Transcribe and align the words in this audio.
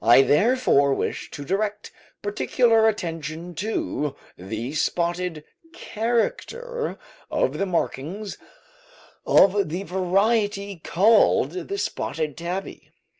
I 0.00 0.22
therefore 0.22 0.94
wish 0.94 1.32
to 1.32 1.44
direct 1.44 1.90
particular 2.22 2.86
attention 2.86 3.56
to 3.56 4.14
the 4.36 4.74
spotted 4.74 5.42
character 5.74 6.96
of 7.28 7.58
the 7.58 7.66
markings 7.66 8.38
of 9.26 9.68
the 9.68 9.82
variety 9.82 10.76
called 10.76 11.50
the 11.66 11.76
"spotted 11.78 12.36
tabby." 12.38 12.92